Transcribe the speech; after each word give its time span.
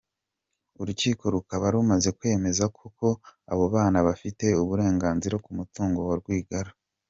Urukiko 0.81 1.23
rukaba 1.33 1.65
rumaze 1.73 2.09
kwemeza 2.17 2.63
ko 2.75 2.83
koko 2.97 3.09
abo 3.51 3.65
bana 3.75 3.99
bafite 4.07 4.45
uburenganzira 4.63 5.35
ku 5.43 5.49
mutungo 5.59 5.99
wa 6.09 6.15
Rwigara. 6.21 6.71